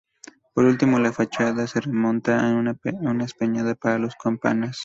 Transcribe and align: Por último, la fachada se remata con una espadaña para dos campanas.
Por 0.55 0.65
último, 0.65 0.97
la 0.97 1.13
fachada 1.13 1.67
se 1.67 1.79
remata 1.79 2.39
con 2.81 3.05
una 3.07 3.25
espadaña 3.25 3.75
para 3.75 3.99
dos 3.99 4.15
campanas. 4.15 4.79